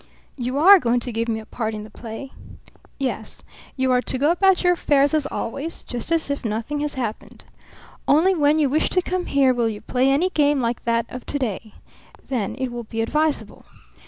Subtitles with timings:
[0.35, 2.31] "You are going to give me a part in the play?"
[2.97, 3.43] "Yes.
[3.77, 7.45] You are to go about your affairs as always, just as if nothing had happened.
[8.07, 11.27] Only when you wish to come here will you play any game like that of
[11.27, 11.75] to day.
[12.29, 13.65] Then it will be advisable.